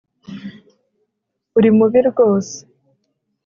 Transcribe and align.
Uri 1.57 1.69
mubi 1.77 1.99
rwose 2.09 2.57